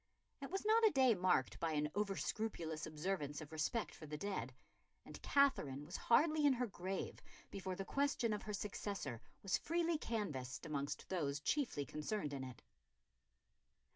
[0.41, 4.17] It was not a day marked by an over scrupulous observance of respect for the
[4.17, 4.51] dead,
[5.05, 7.19] and Katherine was hardly in her grave
[7.51, 12.63] before the question of her successor was freely canvassed amongst those chiefly concerned in it.